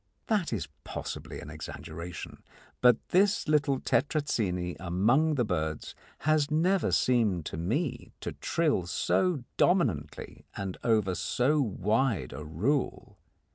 [0.25, 2.41] That is possibly an exaggeration,
[2.81, 9.43] but this little Tetrazzini among the birds has never seemed to me to trill so
[9.57, 13.19] dominantly and over so wide a rule.